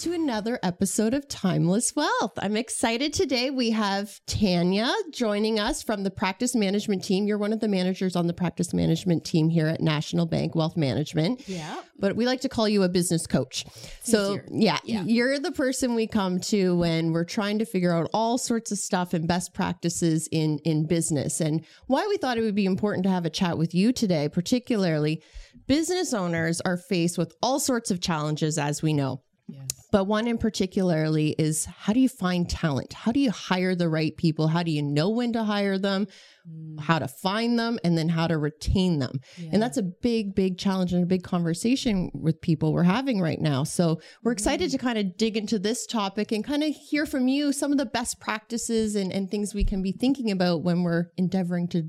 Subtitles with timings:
[0.00, 2.32] To another episode of Timeless Wealth.
[2.38, 3.48] I'm excited today.
[3.50, 7.26] We have Tanya joining us from the practice management team.
[7.26, 10.76] You're one of the managers on the practice management team here at National Bank Wealth
[10.76, 11.48] Management.
[11.48, 11.80] Yeah.
[11.98, 13.64] But we like to call you a business coach.
[14.02, 15.02] so, yeah, Yeah.
[15.02, 18.78] you're the person we come to when we're trying to figure out all sorts of
[18.78, 21.40] stuff and best practices in in business.
[21.40, 24.28] And why we thought it would be important to have a chat with you today,
[24.28, 25.22] particularly
[25.66, 29.22] business owners are faced with all sorts of challenges as we know.
[29.48, 29.68] Yes.
[29.92, 32.92] But one in particularly is how do you find talent?
[32.92, 34.48] How do you hire the right people?
[34.48, 36.08] How do you know when to hire them?
[36.50, 36.80] Mm.
[36.80, 39.20] How to find them and then how to retain them.
[39.52, 43.40] And that's a big, big challenge and a big conversation with people we're having right
[43.40, 43.62] now.
[43.62, 44.82] So we're excited to mm.
[44.82, 47.86] kind of dig into this topic and kind of hear from you some of the
[47.86, 51.84] best practices and, and things we can be thinking about when we're endeavoring to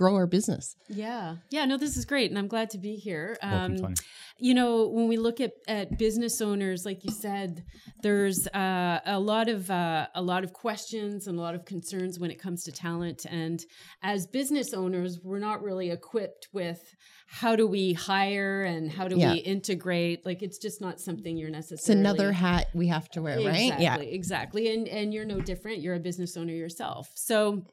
[0.00, 0.76] grow our business.
[0.88, 1.36] Yeah.
[1.50, 1.66] Yeah.
[1.66, 2.30] No, this is great.
[2.30, 3.36] And I'm glad to be here.
[3.42, 3.96] Welcome, Um, Tanya.
[4.38, 7.64] you know, when we look at, at business owners, like you said,
[8.02, 12.18] there's uh, a lot of uh, a lot of questions and a lot of concerns
[12.18, 13.26] when it comes to talent.
[13.28, 13.62] And
[14.02, 16.80] as business owners, we're not really equipped with
[17.26, 19.32] how do we hire and how do Yeah.
[19.34, 20.24] we integrate.
[20.24, 22.00] Like it's just not something you're necessarily.
[22.00, 23.70] It's another hat we have to wear, right?
[23.74, 24.72] Exactly, exactly.
[24.74, 25.82] And and you're no different.
[25.82, 27.10] You're a business owner yourself.
[27.14, 27.66] So,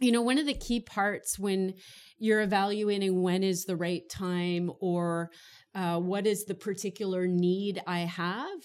[0.00, 1.74] you know, one of the key parts when
[2.18, 5.30] you're evaluating when is the right time or
[5.74, 8.58] uh, what is the particular need I have.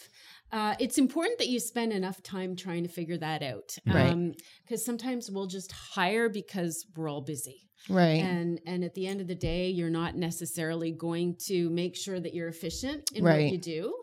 [0.52, 3.76] Uh, it's important that you spend enough time trying to figure that out.
[3.88, 4.32] Right.
[4.64, 8.22] Because sometimes we'll just hire because we're all busy Right.
[8.24, 12.20] and and at the end of the day you're not necessarily going to make sure
[12.20, 13.44] that you're efficient in Right.
[13.46, 13.94] what you do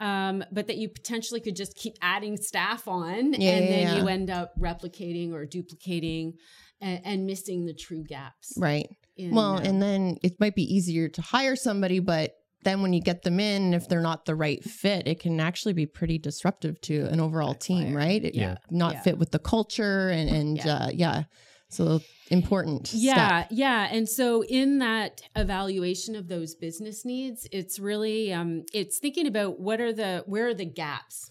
[0.00, 3.82] um, but that you potentially could just keep adding staff on Yeah, and yeah, then
[3.82, 3.96] yeah.
[3.96, 6.34] you end up replicating or duplicating
[6.80, 8.88] and, and missing the true gaps right.
[9.16, 12.32] in, Well, uh, and then it might be easier to hire somebody, but
[12.64, 15.74] then when you get them in, if they're not the right fit, it can actually
[15.74, 17.96] be pretty disruptive to an overall team, Backfire.
[17.96, 18.24] right?
[18.24, 18.56] It, Yeah.
[18.70, 19.00] Not Yeah.
[19.02, 20.64] fit with the culture and, and Yeah.
[20.66, 20.74] yeah.
[20.86, 21.22] Uh, yeah.
[21.68, 22.00] So
[22.30, 22.92] important.
[22.94, 23.48] yeah step.
[23.50, 29.26] yeah and so in that evaluation of those business needs it's really um, it's thinking
[29.26, 31.30] about what are the where are the gaps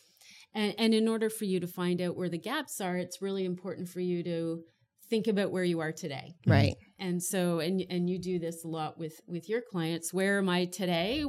[0.53, 3.45] and and in order for you to find out where the gaps are it's really
[3.45, 4.61] important for you to
[5.09, 6.75] think about where you are today Right.
[6.99, 10.49] and so and and you do this a lot with with your clients where am
[10.49, 11.23] i today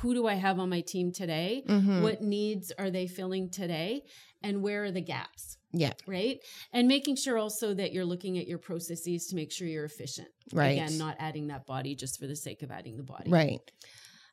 [0.00, 2.02] who do i have on my team today Mhm.
[2.02, 4.02] what needs are they filling today
[4.42, 5.92] and where are the gaps Yeah.
[6.06, 6.38] right
[6.72, 10.28] and making sure also that you're looking at your processes to make sure you're efficient
[10.52, 10.72] Right.
[10.72, 13.60] again not adding that body just for the sake of adding the body Right.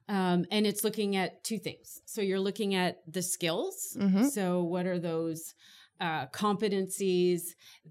[0.07, 4.29] um, and it's looking at two things so you're looking at the skills Mhm.
[4.29, 5.53] so what are those
[6.01, 7.41] uh, competencies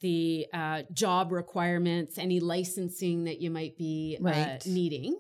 [0.00, 4.64] the uh, job requirements any licensing that you might be Right.
[4.66, 5.14] uh, needing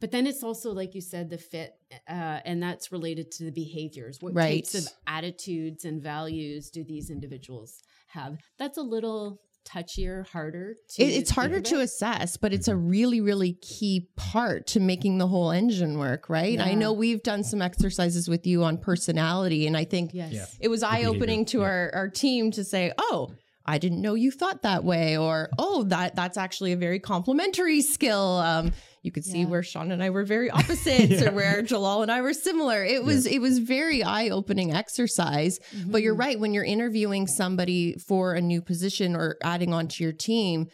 [0.00, 1.74] but then it's also like you said the fit
[2.08, 7.10] uh, and that's related to the behaviors what types of attitudes and values do these
[7.10, 12.52] individuals have that's a little touchier harder to It, it's think harder to assess, but
[12.52, 16.60] it's a really, really key part to making the whole engine work, right?
[16.60, 20.46] I know we've done some exercises with you on personality, and I think yes Yeah.
[20.60, 21.64] it was eye opening to yeah.
[21.64, 23.32] our, our team to say, oh,
[23.66, 27.80] I didn't know you thought that way, or oh, that that's actually a very complimentary
[27.80, 28.36] skill.
[28.36, 28.72] Um,
[29.04, 29.46] you could see Yeah.
[29.46, 31.28] where Sean and I were very opposites, Yeah.
[31.28, 32.82] or where Jalal and I were similar.
[32.84, 35.60] It was it was very eye opening exercise.
[35.86, 36.18] But you're Mhm.
[36.26, 40.66] right when you're interviewing somebody for a new position or adding onto your team.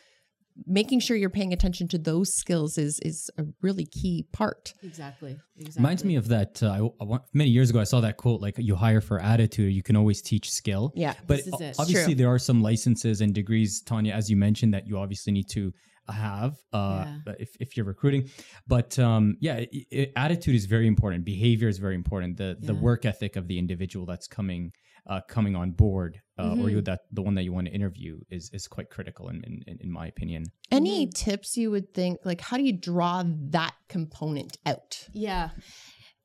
[0.66, 4.74] Making sure you're paying attention to those skills is is a really key part.
[4.82, 6.62] exactly exactly Reminds me of that.
[6.62, 9.18] Uh, I, I want, many years ago, I saw that quote like, you hire for
[9.20, 10.92] attitude, you can always teach skill.
[10.94, 11.14] Yeah.
[11.26, 11.76] But This is it.
[11.78, 12.14] obviously, True.
[12.16, 15.72] there are some licenses and degrees, Tanya, as you mentioned, that you obviously need to
[16.08, 17.34] have uh, Yeah.
[17.38, 18.28] if, if you're recruiting.
[18.66, 21.24] But um, yeah, i i attitude is very important.
[21.24, 22.36] Behavior is very important.
[22.36, 24.72] The the work ethic of the individual that's coming
[25.06, 26.70] uh, coming on board, uh, or Mhm.
[26.72, 29.62] you that the one that you want to interview is is quite critical in in,
[29.66, 30.44] in, in my opinion.
[30.70, 31.30] Any Mm-hmm.
[31.30, 35.08] tips you would think like how do you draw that component out?
[35.12, 35.50] Yeah.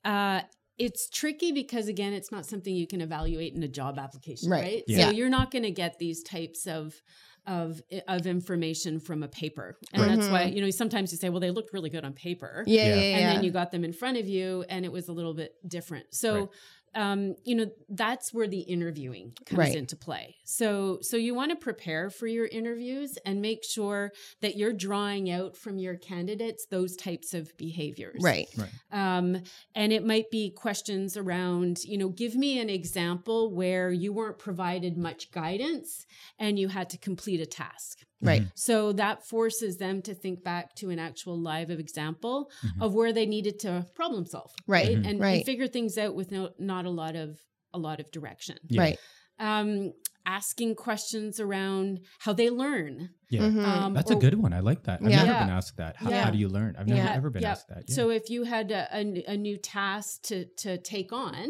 [0.03, 0.41] Uh,
[0.77, 4.63] it's tricky because again, it's not something you can evaluate in a job application, Right.
[4.63, 4.83] right?
[4.87, 5.05] Yeah.
[5.09, 7.01] So you're not going to get these types of
[7.47, 10.15] of of information from a paper, and Right.
[10.15, 10.55] that's why mm-hmm.
[10.55, 13.01] you know sometimes you say, well, they looked really good on paper, Yeah, yeah, Yeah.
[13.01, 13.17] yeah.
[13.17, 15.55] and then you got them in front of you, and it was a little bit
[15.67, 16.07] different.
[16.13, 16.33] So.
[16.35, 16.49] Right.
[16.95, 19.75] Um, you know that's where the interviewing comes Right.
[19.75, 20.35] into play.
[20.45, 24.11] So, so you want to prepare for your interviews and make sure
[24.41, 28.47] that you're drawing out from your candidates those types of behaviors right.
[28.91, 29.41] um,
[29.73, 34.37] and it might be questions around you know give me an example where you weren't
[34.39, 36.05] provided much guidance
[36.39, 38.43] and you had to complete a task Right.
[38.55, 42.81] so that forces them to think back to an actual live example Mhm.
[42.81, 44.97] of where they needed to problem solve Right.
[44.97, 45.07] Mhm.
[45.09, 47.39] And, and figure things out with no, not a lot of
[47.73, 48.57] a lot of direction.
[48.69, 48.81] Yeah.
[48.81, 48.99] Right.
[49.37, 49.91] Um,
[50.25, 53.09] asking questions around how they learn.
[53.29, 53.41] Yeah.
[53.41, 53.63] Mhm.
[53.65, 54.53] Um, That's a good one.
[54.53, 55.01] I like that.
[55.01, 55.23] I've Yeah.
[55.23, 55.97] never been asked that.
[55.97, 56.23] How, Yeah.
[56.25, 56.75] how do you learn?
[56.77, 57.13] I've never Yeah.
[57.13, 57.51] ever been Yeah.
[57.51, 57.83] asked that.
[57.87, 57.95] Yeah.
[57.95, 61.49] So if you had a new task to to take on,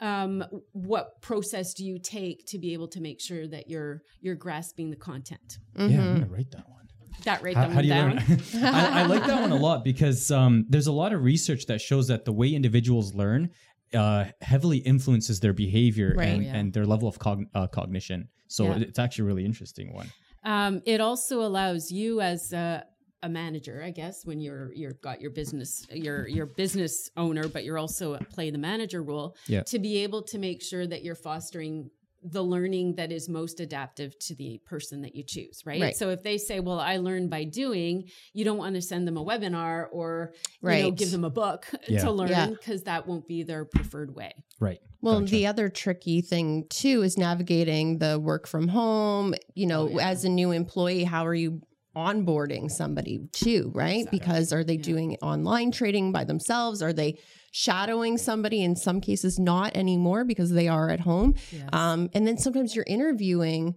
[0.00, 4.34] um, what process do you take to be able to make sure that you're you're
[4.36, 5.58] grasping the content?
[5.76, 6.76] yeah, I'm gonna write that one.
[7.24, 8.16] That right How, how do you down.
[8.16, 8.40] learn?
[8.64, 11.80] I, I like that one a lot because um, there's a lot of research that
[11.82, 13.50] shows that the way individuals learn
[13.94, 16.28] uh, heavily influences their behavior Right.
[16.28, 16.54] and, Yeah.
[16.56, 18.28] and their level of cogn- uh, cognition.
[18.48, 18.78] So Yeah.
[18.78, 20.08] it's actually a really interesting one.
[20.44, 22.84] Um, it also allows you as a,
[23.22, 27.64] a manager, I guess, when you're you're got your business, you're your business owner, but
[27.64, 29.62] you're also play the manager role, Yeah.
[29.64, 31.90] to be able to make sure that you're fostering
[32.22, 35.80] the learning that is most adaptive to the person that you choose, right?
[35.80, 35.96] Right.
[35.96, 39.16] So if they say, "Well, I learn by doing," you don't want to send them
[39.16, 40.32] a webinar or
[40.62, 42.02] you know give them a book Yeah.
[42.02, 42.46] to learn Yeah.
[42.48, 44.32] because that won't be their preferred way.
[44.58, 44.80] Right.
[45.00, 45.30] Well, Gotcha.
[45.32, 49.34] the other tricky thing too is navigating the work from home.
[49.54, 50.08] You know, Oh, yeah.
[50.10, 51.62] as a new employee, how are you
[51.96, 53.98] onboarding somebody too, right?
[54.00, 54.18] Exactly.
[54.18, 54.82] Because are they Yeah.
[54.82, 56.82] doing online trading by themselves?
[56.82, 57.18] Are they
[57.52, 58.62] shadowing somebody?
[58.62, 61.34] In some cases, not anymore because they are at home.
[61.50, 61.68] Yes.
[61.72, 63.74] Um, and then sometimes you're interviewing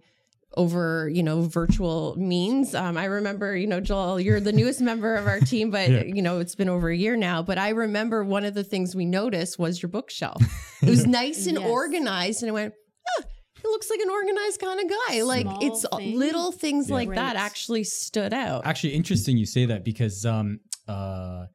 [0.56, 5.16] over you know virtual means um, i remember you know joel you're the newest member
[5.16, 6.02] of our team but Yeah.
[6.04, 8.94] you know it's been over a year now but i remember one of the things
[8.94, 10.40] we noticed was your bookshelf
[10.82, 11.68] it was nice and Yes.
[11.68, 12.74] organized and i went
[13.18, 13.24] ah,
[13.64, 16.16] he looks like an organized kind of guy like it's things.
[16.16, 16.94] little things Yeah.
[16.94, 21.46] like that actually stood out Actually, interesting you say that because um, uh,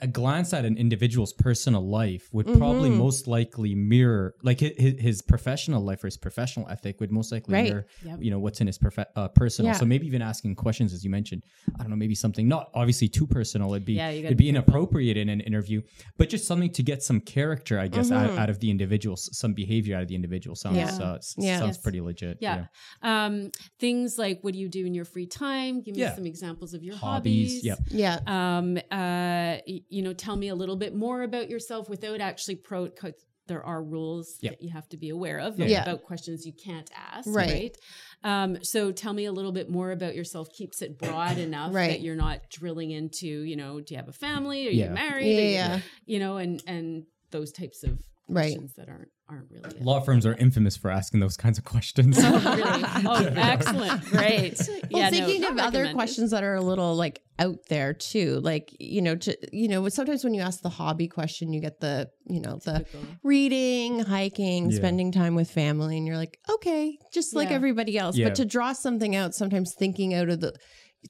[0.00, 2.98] a, glance at an individual's personal life would probably Mhm.
[2.98, 7.52] most likely mirror, like his, his professional life or his professional ethic would most likely
[7.54, 7.64] Right.
[7.64, 8.22] mirror, Yep.
[8.22, 9.72] you know, what's in his prof- uh, personal.
[9.72, 9.78] Yeah.
[9.78, 11.42] So maybe even asking questions, as you mentioned,
[11.74, 13.74] I don't know, maybe something not obviously too personal.
[13.74, 15.82] It'd be Yeah, it'd be be inappropriate in an interview,
[16.16, 18.38] but just something to get some character, I guess, out, Mhm.
[18.38, 20.54] out of the individual, some behavior out of the individual.
[20.54, 20.84] Sounds Yeah.
[20.96, 21.58] uh, Yeah.
[21.58, 21.78] sounds Yes.
[21.78, 22.38] pretty legit.
[22.40, 22.66] Yeah.
[23.02, 25.80] Um, things like what do you do in your free time?
[25.82, 26.14] Give me Yeah.
[26.14, 27.64] some examples of your Hobbies, hobbies.
[27.64, 27.78] yep.
[27.90, 32.20] yeah Um, uh, y- you know, tell me a little bit more about yourself without
[32.20, 32.88] actually pro.
[32.88, 33.14] 'cause
[33.48, 34.50] There are rules Yeah.
[34.50, 35.82] that you have to be aware of Yeah.
[35.82, 37.28] about questions you can't ask.
[37.28, 37.48] Right.
[37.48, 37.76] Right.
[38.24, 40.50] Um, so tell me a little bit more about yourself.
[40.52, 41.90] Keeps it broad enough Right.
[41.90, 44.66] that you're not drilling into, you know, do you have a family?
[44.66, 44.86] Are Yeah.
[44.88, 45.26] you married?
[45.26, 48.42] yeah Are you- yeah You know, and and those types of Right.
[48.56, 52.16] questions that aren't aren't really Law firms are infamous for asking those kinds of questions.
[52.20, 52.84] Oh, really?
[53.06, 54.04] Oh, excellent.
[54.06, 54.60] Great.
[54.90, 58.38] Well, Yeah, thinking not of other questions that are a little like out there too,
[58.40, 61.80] like you know, to, you know, sometimes when you ask the hobby question, you get
[61.80, 63.00] the you know the Typical.
[63.24, 64.76] reading, hiking, Yeah.
[64.76, 67.56] spending time with family, and you're like, okay, just like Yeah.
[67.56, 68.16] everybody else.
[68.16, 68.26] Yeah.
[68.28, 70.54] But to draw something out, sometimes thinking out of the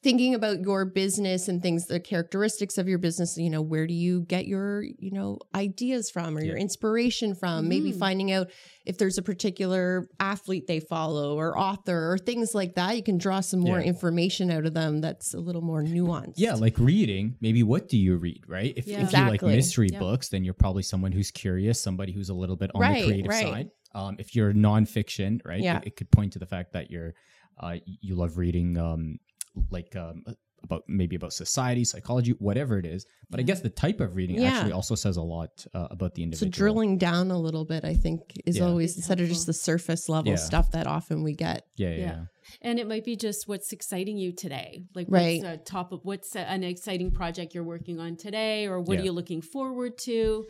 [0.03, 3.95] thinking about your business and things the characteristics of your business you know where do
[3.95, 7.99] you get your you know ideas from or your inspiration from maybe Mhm.
[7.99, 8.51] finding out
[8.85, 13.19] if there's a particular athlete they follow or author or things like that you can
[13.19, 13.87] draw some more Yeah.
[13.87, 17.37] information out of them that's a little more nuanced Yeah, like reading.
[17.41, 18.73] Maybe what do you read, right?
[18.77, 19.03] If, Yeah.
[19.03, 19.99] if you like mystery Yeah.
[19.99, 23.07] books, then you're probably someone who's curious, somebody who's a little bit on Right, the
[23.09, 23.43] creative right.
[23.45, 23.71] side.
[23.95, 25.79] Um, if you're nonfiction, right, Yeah.
[25.79, 27.15] it, it could point to the fact that you're
[27.59, 29.19] uh, you love reading um,
[29.71, 30.25] like um,
[30.65, 33.07] about maybe about society, psychology, whatever it is.
[33.31, 34.49] But I guess the type of reading Yeah.
[34.49, 36.51] actually also says a lot uh, about the individual.
[36.53, 38.65] so drilling down a little bit i think is Yeah.
[38.65, 40.37] always Is instead of just the surface level Yeah.
[40.37, 42.05] stuff that often we get yeah, yeah, Yeah.
[42.07, 42.25] yeah.
[42.63, 44.85] And it might be just what's exciting you today.
[44.95, 45.43] Like Right.
[45.43, 48.95] what's a top of what's a, an exciting project you're working on today or what
[48.95, 49.01] Yeah.
[49.03, 50.47] are you looking forward to?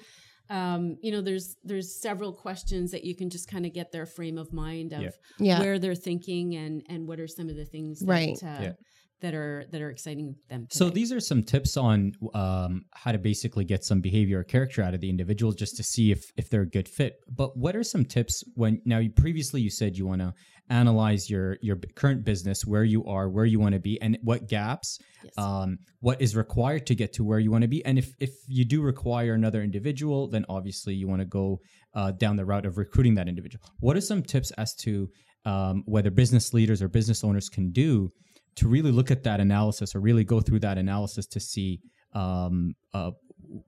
[0.48, 4.06] Um, you know, there's there's several questions that you can just kind of get their
[4.06, 5.10] frame of mind of Yeah.
[5.40, 8.38] yeah where they're thinking and and what are some of the things that Right.
[8.42, 8.72] uh, Yeah.
[9.20, 10.66] That are that are exciting them.
[10.70, 14.82] So these are some tips on um, how to basically get some behavior or character
[14.82, 17.14] out of the individual, just to see if if they're a good fit.
[17.28, 18.98] But what are some tips when now?
[18.98, 20.34] You, previously, you said you want to
[20.68, 24.48] analyze your your current business, where you are, where you want to be, and what
[24.48, 25.32] gaps, Yes.
[25.38, 27.84] um, what is required to get to where you want to be.
[27.84, 31.60] And if if you do require another individual, then obviously you want to go
[31.94, 33.64] uh, down the route of recruiting that individual.
[33.80, 35.08] What are some tips as to
[35.46, 38.10] um, whether business leaders or business owners can do
[38.56, 41.80] to really look at that analysis or really go through that analysis to see
[42.14, 43.10] um, uh,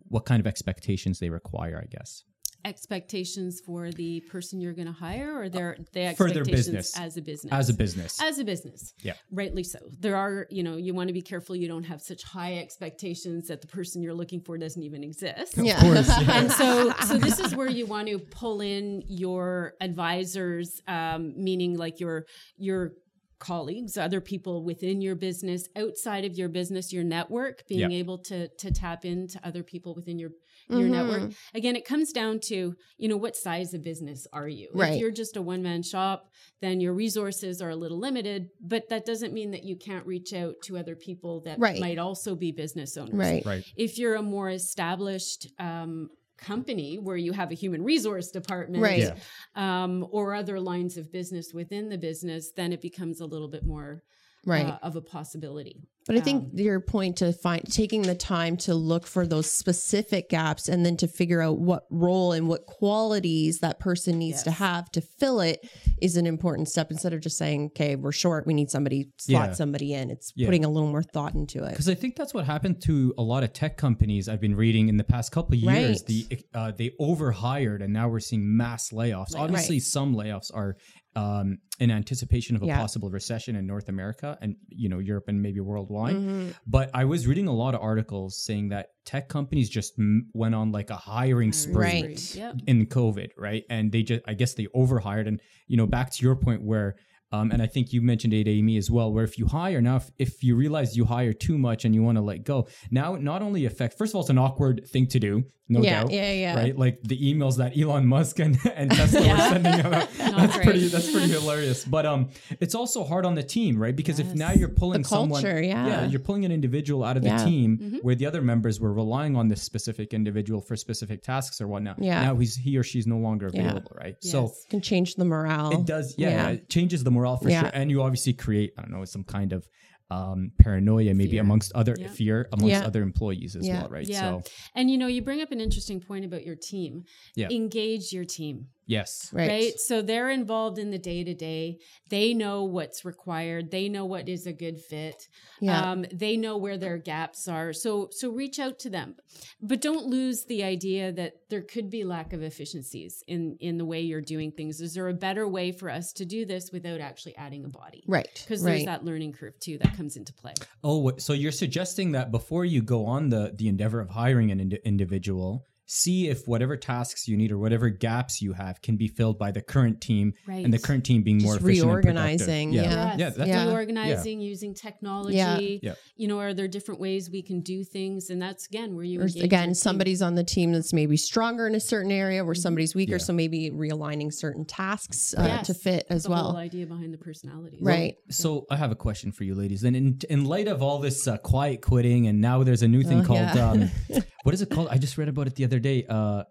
[0.09, 2.25] what kind of expectations they require, I guess.
[2.65, 6.99] expectations for the person you're going to hire or their the For their expectations business.
[6.99, 8.21] as a business As a business.
[8.23, 9.15] as a business Yeah.
[9.31, 12.23] rightly so there are you know you want to be careful you don't have such
[12.25, 16.39] high expectations that the person you're looking for doesn't even exist yeah course, yeah.
[16.39, 21.77] and so so this is where you want to pull in your advisors um, meaning
[21.77, 22.27] like your
[22.57, 22.93] your
[23.39, 27.99] colleagues, other people within your business, outside of your business, your network, being Yeah.
[27.99, 30.33] able to to tap into other people within your
[30.71, 30.91] your Mhm.
[30.91, 31.33] network.
[31.55, 34.69] Again, it comes down to, you know, what size of business are you?
[34.75, 34.93] Right.
[34.95, 36.31] If you're just a one man shop,
[36.61, 40.35] then your resources are a little limited, but that doesn't mean that you can't reach
[40.35, 41.81] out to other people that Right.
[41.81, 43.15] might also be business owners.
[43.15, 43.47] Right.
[43.47, 43.65] Right.
[43.77, 49.01] If you're a more established um, company where you have a human resource department Right.
[49.03, 49.15] Yeah.
[49.57, 53.65] um, or other lines of business within the business, then it becomes a little bit
[53.67, 54.03] more
[54.47, 54.67] Right.
[54.67, 55.83] uh, of a possibility.
[56.09, 59.49] But I think Um, your point to find taking the time to look for those
[59.49, 64.43] specific gaps and then to figure out what role and what qualities that person needs
[64.45, 65.69] to have to fill it
[66.01, 69.49] is an important step instead of just saying, okay, we're short, we need somebody, slot
[69.51, 69.53] Yeah.
[69.53, 70.11] somebody in.
[70.11, 70.47] It's Yeah.
[70.47, 71.71] putting a little more thought into it.
[71.71, 74.89] Because I think that's what happened to a lot of tech companies I've been reading
[74.89, 76.03] in the past couple of years.
[76.03, 76.07] Right.
[76.07, 79.35] The uh, they overhired and now we're seeing mass layoffs.
[79.35, 79.43] Right.
[79.43, 79.83] Obviously, Right.
[79.83, 80.77] some layoffs are
[81.19, 81.47] um,
[81.81, 82.79] in anticipation of a Yeah.
[82.83, 84.51] possible recession in North America and
[84.83, 86.17] you know Europe and maybe worldwide.
[86.17, 86.55] Mhm.
[86.77, 90.55] But I was reading a lot of articles saying that tech companies just m- went
[90.61, 92.35] on like a hiring spree Right.
[92.43, 92.55] Yep.
[92.67, 93.65] in COVID, right?
[93.75, 95.27] And they just, I guess they overhired.
[95.31, 96.89] And, you know, back to your point where,
[97.33, 99.97] um, and I think you mentioned it, Amy, as well, where if you hire now,
[99.97, 103.15] if, if you realize you hire too much and you want to let go, now
[103.15, 106.01] it not only affect, first of all, it's an awkward thing to do, no yeah,
[106.01, 106.11] doubt.
[106.13, 106.55] yeah, yeah.
[106.57, 110.09] Right, like the emails that Elon Musk and, and Tesla were sending out.
[110.19, 110.65] That's great.
[110.65, 110.89] pretty.
[110.89, 111.85] That's pretty hilarious.
[111.85, 112.31] But um,
[112.61, 113.95] it's also hard on the team, right?
[113.95, 115.61] Because if now you're pulling The someone, yeah.
[115.63, 117.97] yeah, you're pulling an individual out of the team Mm-hmm.
[117.99, 121.99] where the other members were relying on this specific individual for specific tasks or whatnot.
[121.99, 122.23] Yeah.
[122.23, 123.61] Now he's he or she's no longer Yeah.
[123.63, 124.17] available, right?
[124.21, 124.65] So Yes.
[124.71, 125.73] Can change the morale.
[125.73, 126.49] it does, yeah, Yeah.
[126.51, 127.61] It changes the morale for Yeah.
[127.63, 129.67] sure, and you obviously create, I don't know, some kind of
[130.11, 131.43] um, paranoia, maybe Fear.
[131.43, 132.09] amongst other Yeah.
[132.09, 132.87] fear amongst Yeah.
[132.87, 133.83] other employees as Yeah.
[133.83, 134.09] well, right?
[134.09, 134.21] Yeah.
[134.21, 134.43] So
[134.75, 137.05] And you know, you bring up an interesting point about your team.
[137.37, 137.51] Yeah.
[137.51, 138.69] Engage your team.
[138.89, 139.49] Yes, right.
[139.49, 139.79] right.
[139.79, 141.79] So they're involved in the day to day.
[142.09, 143.71] They know what's required.
[143.71, 145.29] They know what is a good fit.
[145.61, 145.93] Yeah.
[145.93, 147.73] Um, they know where their gaps are.
[147.73, 149.15] So so reach out to them,
[149.63, 153.85] but don't lose the idea that there could be lack of efficiencies in in the
[153.85, 154.81] way you're doing things.
[154.81, 158.03] Is there a better way for us to do this without actually adding a body?
[158.09, 158.29] right.
[158.35, 158.73] Because right.
[158.73, 160.55] there's that learning curve too that comes into play.
[160.83, 164.51] Oh, wh- so you're suggesting that before you go on the the endeavor of hiring
[164.51, 168.97] an indi- individual, see if whatever tasks you need or whatever gaps you have can
[168.97, 170.63] be filled by the current team, Right.
[170.63, 172.15] and the current team being more Just efficient and productive.
[172.15, 172.91] reorganizing, Yeah, yeah.
[172.91, 173.37] yeah, Yes.
[173.37, 173.67] that's, Yeah.
[173.69, 175.81] Reorganizing using technology.
[175.83, 175.95] Yeah.
[176.17, 178.29] You know, are there different ways we can do things?
[178.29, 179.75] And that's again where you or engage again team.
[179.75, 183.19] somebody's on the team that's maybe stronger in a certain area where somebody's weaker Yeah.
[183.19, 185.67] so maybe realigning certain tasks uh, Yes.
[185.69, 187.81] to fit as the well whole idea behind the personalities.
[187.81, 189.85] right So I have a question for you, ladies.
[189.85, 193.03] And in in light of all this uh, quiet quitting, and now there's a new
[193.03, 193.71] thing Oh, called yeah.
[193.71, 193.91] um,
[194.43, 194.89] what is it called?
[194.91, 196.07] I just read about it the other day.
[196.09, 196.45] Uh,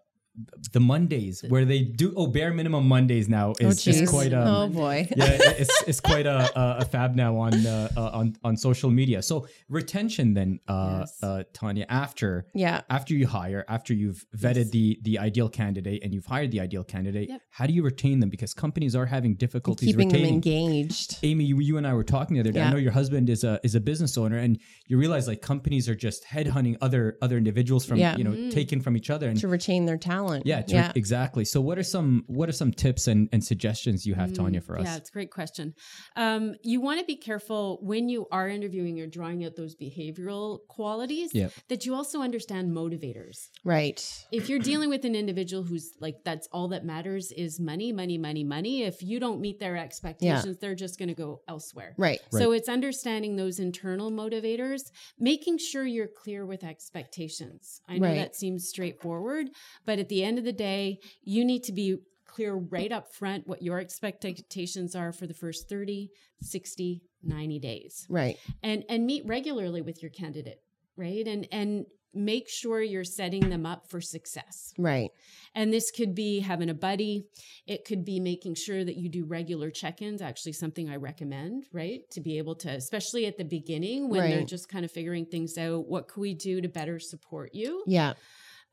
[0.71, 4.09] the Mondays, where they do oh bare minimum Mondays now oh is, is geez.
[4.09, 7.89] quite um, oh boy yeah, it's it's quite a, a, a fab now on uh,
[7.97, 9.21] uh, on on social media.
[9.21, 11.23] So retention, then, uh, Yes.
[11.23, 14.69] uh, Tanya, after yeah after you hire, after you've vetted Yes.
[14.71, 17.41] the the ideal candidate and you've hired the ideal candidate, Yep.
[17.49, 18.29] how do you retain them?
[18.29, 20.33] Because companies are having difficulties keeping them retaining.
[20.35, 22.61] engaged Amy, you, you and I were talking the other day.
[22.61, 25.89] I know your husband is a is a business owner, and you realize like companies
[25.89, 28.15] are just headhunting other other individuals from Yeah.
[28.17, 28.51] you know Mhm.
[28.51, 31.45] taken from each other, and to retain their talent yeah, to- yeah exactly.
[31.45, 34.75] So what are some what are some tips and, and suggestions you have, Tanya, for
[34.77, 34.81] us?
[34.83, 35.73] Mm, Yeah, it's a great question.
[36.15, 40.59] Um, you want to be careful when you are interviewing or drawing out those behavioral
[40.67, 41.51] qualities Yep.
[41.69, 43.49] that you also understand motivators.
[43.63, 43.99] right
[44.31, 48.17] If you're dealing with an individual who's like, that's all that matters is money, money,
[48.17, 48.83] money, money.
[48.83, 51.93] If you don't meet their expectations, they're just going to go elsewhere.
[51.97, 54.81] right So it's understanding those internal motivators,
[55.19, 57.81] making sure you're clear with expectations.
[57.87, 58.15] I know Right.
[58.15, 59.47] that seems straightforward,
[59.85, 63.47] but at the end of the day, you need to be clear right up front
[63.47, 68.05] what your expectations are for the first 30, 60, 90 days.
[68.09, 70.61] right And and meet regularly with your candidate,
[70.95, 71.25] right?
[71.27, 74.73] And and make sure you're setting them up for success.
[74.77, 75.11] right
[75.53, 77.25] And this could be having a buddy.
[77.67, 81.65] It could be making sure that you do regular check ins, actually, something I recommend,
[81.71, 82.01] right?
[82.11, 85.57] To be able to, especially at the beginning when they're just kind of figuring things
[85.57, 85.87] out.
[85.87, 87.83] What can we do to better support you?
[87.87, 88.13] yeah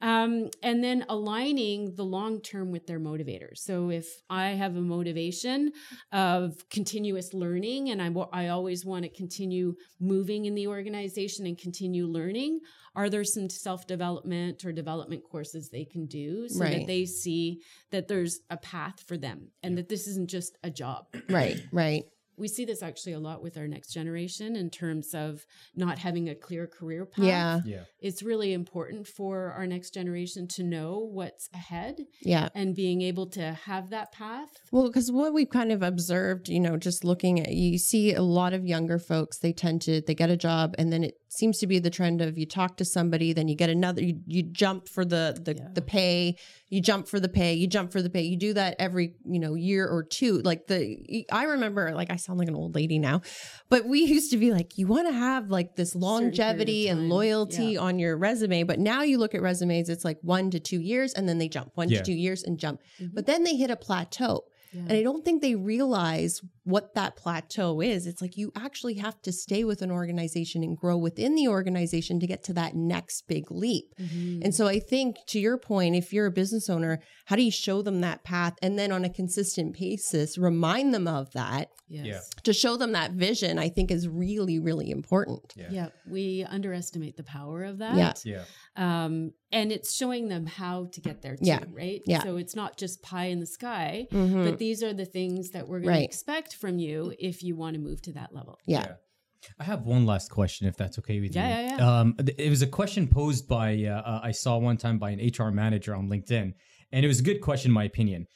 [0.04, 3.58] Um, and then aligning the long term with their motivators.
[3.58, 5.72] So if I have a motivation
[6.12, 11.56] of continuous learning and I, I always want to continue moving in the organization and
[11.56, 12.60] continue learning,
[12.94, 16.72] are there some self development or development courses they can do so Right.
[16.80, 20.70] that they see that there's a path for them and that this isn't just a
[20.70, 21.06] job?
[21.30, 22.04] right right
[22.36, 26.28] we see this actually a lot with our next generation in terms of not having
[26.28, 27.24] a clear career path.
[27.24, 27.60] Yeah.
[27.64, 27.84] Yeah.
[28.00, 32.48] It's really important for our next generation to know what's ahead Yeah.
[32.54, 34.50] and being able to have that path.
[34.72, 38.22] Well, because what we've kind of observed, you know, just looking at, you see a
[38.22, 41.58] lot of younger folks, they tend to, they get a job and then it seems
[41.58, 44.42] to be the trend of you talk to somebody, then you get another, you, you
[44.42, 45.68] jump for the, the, Yeah.
[45.74, 46.36] the pay,
[46.68, 48.22] you jump for the pay, you jump for the pay.
[48.22, 50.40] You do that every, you know, year or two.
[50.42, 53.20] Like the, I remember, like, I sound like an old lady now,
[53.68, 57.72] but we used to be like, you want to have like this longevity and loyalty
[57.72, 57.80] Yeah.
[57.80, 58.62] on your resume.
[58.62, 61.48] But now you look at resumes, it's like one to two years and then they
[61.48, 61.98] jump one Yeah.
[61.98, 62.80] to two years and jump.
[63.00, 63.10] Mhm.
[63.14, 64.44] But then they hit a plateau.
[64.72, 64.80] Yeah.
[64.88, 68.06] And I don't think they realize what that plateau is.
[68.06, 72.18] It's like you actually have to stay with an organization and grow within the organization
[72.20, 73.84] to get to that next big leap.
[74.00, 74.42] Mhm.
[74.42, 77.50] And so I think to your point, if you're a business owner, how do you
[77.50, 82.06] show them that path and then on a consistent basis remind them of that yes.
[82.06, 82.20] Yeah.
[82.44, 85.52] to show them that vision, I think is really, really important.
[85.56, 85.68] Yeah.
[85.70, 88.22] Yeah, we underestimate the power of that.
[88.24, 88.44] Yeah.
[88.76, 89.04] Yeah.
[89.04, 91.64] Um, and it's showing them how to get there too, Yeah.
[91.72, 92.00] right?
[92.06, 92.22] Yeah.
[92.24, 94.44] So it's not just pie in the sky, Mhm.
[94.44, 95.98] but these are the things that we're going Right.
[95.98, 98.58] to expect from you if you want to move to that level.
[98.66, 98.94] yeah.
[99.60, 101.66] I have one last question, if that's okay with Yeah, you.
[101.66, 102.00] yeah, yeah.
[102.00, 105.10] Um, th- it was a question posed by uh, uh, I saw one time by
[105.10, 106.54] an HR manager on LinkedIn,
[106.92, 108.26] and it was a good question, in my opinion.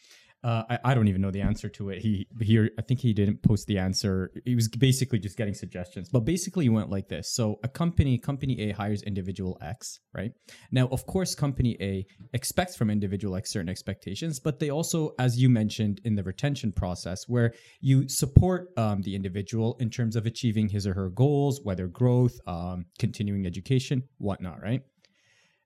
[0.44, 1.98] Uh, I, I don't even know the answer to it.
[1.98, 4.30] He he I think he didn't post the answer.
[4.44, 6.08] He was basically just getting suggestions.
[6.08, 10.30] But basically, he went like this: So a company, company A hires individual X, right?
[10.70, 15.40] Now, of course, company A expects from individual X certain expectations, but they also, as
[15.40, 20.24] you mentioned in the retention process, where you support um, the individual in terms of
[20.24, 24.82] achieving his or her goals, whether growth, um, continuing education, whatnot, right?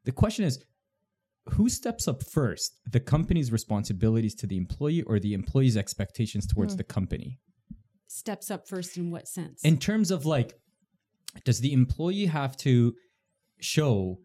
[0.05, 0.65] The question is,
[1.51, 2.79] who steps up first?
[2.91, 7.39] The company's responsibilities to the employee or the employee's expectations towards the company?
[8.07, 9.65] Steps up first in what sense?
[9.65, 10.55] In terms of like,
[11.45, 12.95] does the employee have to
[13.61, 14.19] show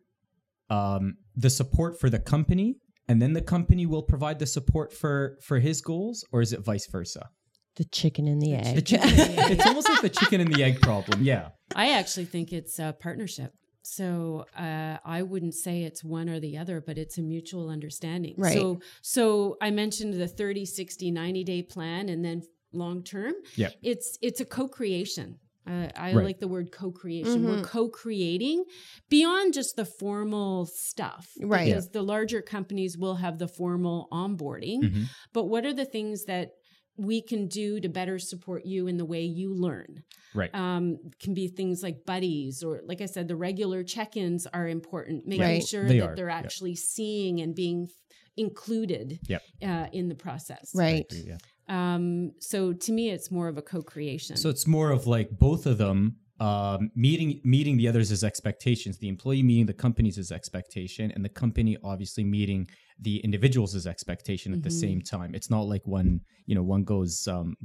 [0.70, 2.76] um, the support for the company
[3.08, 6.60] and then the company will provide the support for for his goals or is it
[6.60, 7.30] vice versa
[7.78, 8.76] The chicken and the egg.
[8.76, 12.52] the chicken, it's almost like the chicken and the egg problem yeah I actually think
[12.52, 13.52] it's a partnership.
[13.90, 18.36] So uh, I wouldn't say it's one or the other, but it's a mutual understanding.
[18.38, 18.54] Right.
[18.54, 23.34] So so I mentioned the 30, 60, 90 day plan and then long term.
[23.56, 23.70] Yeah.
[23.82, 25.40] It's it's a co-creation.
[25.66, 26.26] Uh, I Right.
[26.26, 27.42] like the word co-creation.
[27.44, 27.46] Mhm.
[27.46, 28.64] We're co-creating
[29.10, 31.66] beyond just the formal stuff, Right.
[31.66, 35.04] Because the larger companies will have the formal onboarding, Mhm.
[35.34, 36.52] but what are the things that
[36.98, 40.04] we can do to better support you in the way you learn?
[40.34, 44.68] right um, can be things like buddies or like i said the regular check-ins are
[44.68, 45.64] important making Right.
[45.68, 46.38] sure They that are, they're yeah.
[46.38, 47.88] actually seeing and being
[48.36, 49.42] included Yep.
[49.64, 51.06] uh, in the process right.
[51.12, 51.38] yeah
[51.70, 55.66] um, so to me it's more of a co-creation So it's more of like both
[55.66, 61.24] of them um, meeting meeting the others' expectations, the employee meeting the company's expectation, and
[61.26, 62.68] the company obviously meeting
[63.00, 64.80] the individual's expectation at the Mhm.
[64.80, 65.36] same time.
[65.36, 67.28] It's not like one you know one goes.
[67.28, 67.56] Um,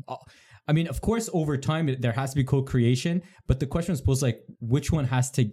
[0.68, 4.00] I mean, of course, over time there has to be co-creation, but the question was
[4.00, 5.50] posed like which one has to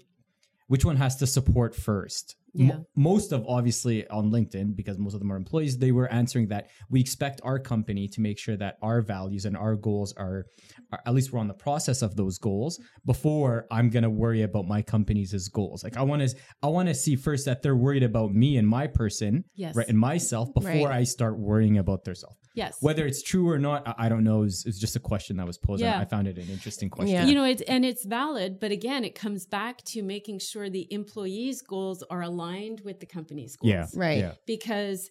[0.67, 2.35] which one has to support first.
[2.53, 2.77] Yeah.
[2.95, 5.77] most of obviously on LinkedIn because most of them are employees.
[5.77, 9.55] They were answering that we expect our company to make sure that our values and
[9.57, 10.45] our goals are,
[10.91, 14.67] are at least we're on the process of those goals before I'm gonna worry about
[14.67, 15.83] my company's goals.
[15.83, 18.67] Like I want to I want to see first that they're worried about me and
[18.67, 19.75] my person, Yes.
[19.75, 20.99] right, and myself before Right.
[21.01, 22.35] I start worrying about their self.
[22.55, 24.43] yes Whether it's true or not, I, I don't know.
[24.43, 25.81] It's just a question that was posed.
[25.81, 25.99] Yeah.
[25.99, 27.13] I found it an interesting question.
[27.15, 27.25] Yeah.
[27.25, 30.85] you know it's and it's valid but again it comes back to making sure the
[30.91, 33.85] employees goals are aligned with the company's goals Yeah.
[33.93, 34.17] Right.
[34.19, 34.33] Yeah.
[34.47, 35.09] because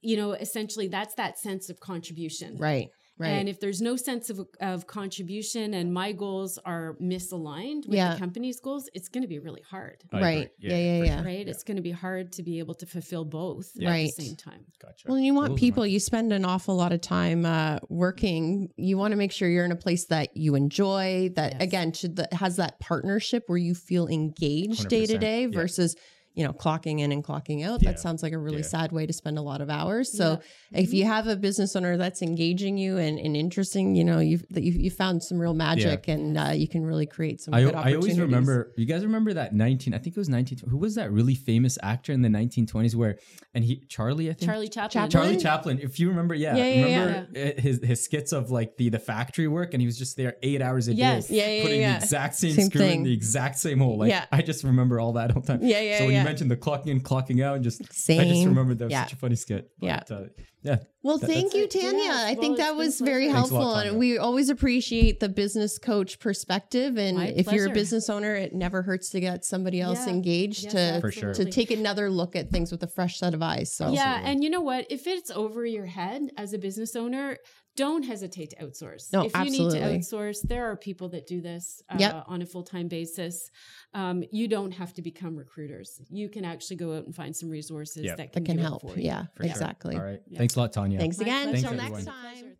[0.00, 2.88] you know essentially that's that sense of contribution Right.
[3.20, 3.30] Right.
[3.30, 8.12] And if there's no sense of, of contribution and my goals are misaligned with Yeah.
[8.14, 10.50] the company's goals, it's going to be really hard, I right.
[10.62, 10.70] agree.
[10.70, 10.76] Yeah.
[10.78, 10.98] Yeah.
[11.00, 11.16] for Yeah.
[11.16, 11.24] sure.
[11.26, 11.48] right?
[11.48, 14.12] It's going to be hard to be able to fulfill both at Right.
[14.16, 14.66] the same time.
[14.80, 15.08] Gotcha.
[15.08, 18.72] Well, you want Those people, my- you spend an awful lot of time uh, working.
[18.76, 21.60] You want to make sure you're in a place that you enjoy, that Yes.
[21.62, 25.48] again, should that has that partnership where you feel engaged day to 100%, day yeah.
[25.48, 25.96] versus,
[26.34, 27.82] you know, clocking in and clocking out.
[27.82, 27.90] Yeah.
[27.90, 28.62] That sounds like a really Yeah.
[28.68, 30.16] sad way to spend a lot of hours.
[30.16, 30.80] So Yeah.
[30.80, 34.44] if you have a business owner that's engaging you and, and interesting, you know, you've,
[34.50, 37.62] that you you found some real magic and uh, you can really create some I,
[37.62, 40.76] good I always remember you guys remember that 19 I think it was 19 who
[40.76, 43.18] was that really famous actor in the 1920s where
[43.54, 44.90] and he Charlie I think Charlie Chaplin.
[44.90, 45.10] Chaplin?
[45.10, 48.88] Charlie Chaplin if you remember yeah, Yeah, yeah, remember his his skits of like the
[48.90, 51.28] the factory work and he was just there 8 hours a Yes.
[51.28, 51.98] day Yeah, yeah, putting yeah.
[51.98, 54.26] the exact same, Same screw in the exact same hole like Yeah.
[54.30, 56.24] I just remember all that all the time Yeah, yeah, so when yeah.
[56.28, 59.04] You mentioned the clocking in clocking out and just I just remembered that was Yeah.
[59.04, 60.02] such a funny skit Yeah.
[60.08, 60.24] But, uh,
[60.62, 60.78] Yeah.
[61.04, 61.68] Well, That- thank you.
[61.68, 61.90] Tanya.
[61.98, 63.36] Yes, I well, think that was very pleasure.
[63.38, 63.90] Thanks lot, helpful.
[63.90, 66.98] And we always appreciate the business coach perspective.
[66.98, 70.14] And My if you're a business owner, it never hurts to get somebody else Yeah.
[70.14, 71.32] engaged Yes, to For sure.
[71.34, 73.72] to take another look at things with a fresh set of eyes.
[73.72, 74.30] So Yeah, Absolutely.
[74.32, 74.86] and you know what?
[74.90, 77.38] If it's over your head as a business owner,
[77.78, 79.12] don't hesitate to outsource.
[79.12, 79.80] No, if you absolutely.
[79.80, 82.24] need to outsource, there are people that do this uh, Yep.
[82.26, 83.50] on a full time basis.
[83.94, 86.00] Um, you don't have to become recruiters.
[86.10, 88.16] You can actually go out and find some resources Yep.
[88.16, 88.82] that can, that can do it help.
[88.82, 89.04] for you.
[89.04, 89.50] Yeah, For sure.
[89.52, 89.96] exactly.
[89.96, 90.20] All right.
[90.26, 90.38] Yeah.
[90.38, 90.98] Thanks a lot, Tanya.
[90.98, 91.48] Thanks My again.
[91.50, 91.66] pleasure.
[91.68, 92.56] Until Thanks, next time.